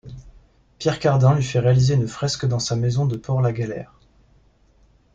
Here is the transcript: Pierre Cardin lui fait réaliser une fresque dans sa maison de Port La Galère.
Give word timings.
Pierre 0.79 0.97
Cardin 0.97 1.35
lui 1.35 1.43
fait 1.43 1.59
réaliser 1.59 1.93
une 1.93 2.07
fresque 2.07 2.47
dans 2.47 2.57
sa 2.57 2.75
maison 2.75 3.05
de 3.05 3.15
Port 3.17 3.39
La 3.39 3.53
Galère. 3.53 3.93